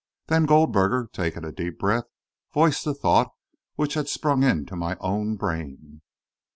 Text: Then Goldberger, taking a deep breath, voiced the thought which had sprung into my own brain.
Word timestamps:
Then 0.29 0.47
Goldberger, 0.47 1.07
taking 1.13 1.45
a 1.45 1.51
deep 1.51 1.77
breath, 1.77 2.05
voiced 2.51 2.85
the 2.85 2.95
thought 2.95 3.35
which 3.75 3.93
had 3.93 4.09
sprung 4.09 4.41
into 4.41 4.75
my 4.75 4.97
own 4.99 5.35
brain. 5.35 6.01